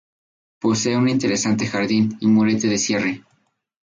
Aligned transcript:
Posee 0.59 0.97
un 0.97 1.09
interesante 1.09 1.67
jardín 1.67 2.17
y 2.21 2.25
murete 2.25 2.65
de 2.67 2.79
cierre. 2.79 3.23